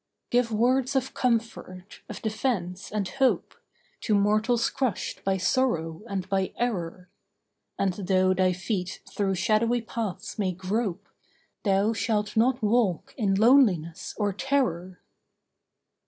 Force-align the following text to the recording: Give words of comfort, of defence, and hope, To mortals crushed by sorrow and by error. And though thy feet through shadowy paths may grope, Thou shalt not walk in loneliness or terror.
Give 0.31 0.51
words 0.51 0.95
of 0.95 1.13
comfort, 1.13 2.01
of 2.09 2.23
defence, 2.23 2.91
and 2.91 3.07
hope, 3.07 3.53
To 3.99 4.15
mortals 4.15 4.71
crushed 4.71 5.23
by 5.23 5.37
sorrow 5.37 6.01
and 6.07 6.27
by 6.27 6.53
error. 6.57 7.07
And 7.77 7.93
though 7.93 8.33
thy 8.33 8.51
feet 8.51 9.03
through 9.07 9.35
shadowy 9.35 9.81
paths 9.83 10.39
may 10.39 10.53
grope, 10.53 11.07
Thou 11.63 11.93
shalt 11.93 12.35
not 12.35 12.63
walk 12.63 13.13
in 13.15 13.35
loneliness 13.35 14.15
or 14.17 14.33
terror. 14.33 14.99